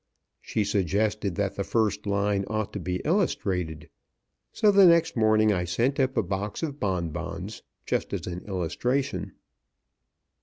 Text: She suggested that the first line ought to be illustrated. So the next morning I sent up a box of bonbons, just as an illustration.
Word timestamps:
She 0.41 0.63
suggested 0.63 1.35
that 1.35 1.53
the 1.53 1.63
first 1.63 2.07
line 2.07 2.43
ought 2.47 2.73
to 2.73 2.79
be 2.79 3.03
illustrated. 3.05 3.87
So 4.51 4.71
the 4.71 4.87
next 4.87 5.15
morning 5.15 5.53
I 5.53 5.63
sent 5.63 5.99
up 5.99 6.17
a 6.17 6.23
box 6.23 6.63
of 6.63 6.79
bonbons, 6.79 7.61
just 7.85 8.11
as 8.11 8.25
an 8.25 8.39
illustration. 8.45 9.33